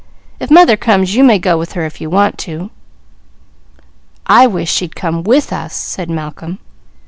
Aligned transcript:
If 0.39 0.49
mother 0.49 0.77
comes 0.77 1.13
you 1.13 1.23
may 1.23 1.37
go 1.37 1.59
with 1.59 1.73
her 1.73 1.85
if 1.85 2.01
you 2.01 2.09
want 2.09 2.39
to." 2.39 2.71
"I 4.25 4.47
wish 4.47 4.73
she'd 4.73 4.95
come 4.95 5.21
with 5.21 5.53
us!" 5.53 5.75
said 5.75 6.09
Malcolm. 6.09 6.57